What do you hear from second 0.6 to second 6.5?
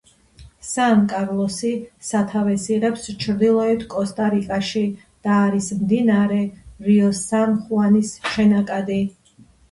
სან კარლოსი სათავეს იღებს ჩრდილოეთ კოსტა-რიკაში და არის მდინარე